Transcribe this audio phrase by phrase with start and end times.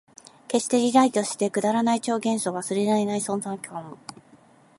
[0.51, 3.99] 消して、リライトして、くだらない超幻想、忘れらない存在感を